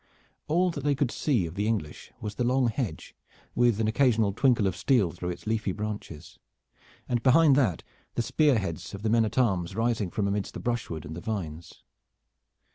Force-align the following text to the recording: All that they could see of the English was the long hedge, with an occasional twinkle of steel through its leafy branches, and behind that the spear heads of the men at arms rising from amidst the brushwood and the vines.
All 0.47 0.71
that 0.71 0.83
they 0.83 0.95
could 0.95 1.11
see 1.11 1.45
of 1.45 1.53
the 1.53 1.67
English 1.67 2.11
was 2.19 2.33
the 2.33 2.43
long 2.43 2.69
hedge, 2.69 3.13
with 3.53 3.79
an 3.79 3.87
occasional 3.87 4.33
twinkle 4.33 4.65
of 4.65 4.75
steel 4.75 5.11
through 5.11 5.29
its 5.29 5.45
leafy 5.45 5.73
branches, 5.73 6.39
and 7.07 7.21
behind 7.21 7.55
that 7.57 7.83
the 8.15 8.23
spear 8.23 8.57
heads 8.57 8.95
of 8.95 9.03
the 9.03 9.11
men 9.11 9.25
at 9.25 9.37
arms 9.37 9.75
rising 9.75 10.09
from 10.09 10.27
amidst 10.27 10.55
the 10.55 10.59
brushwood 10.59 11.05
and 11.05 11.15
the 11.15 11.21
vines. 11.21 11.83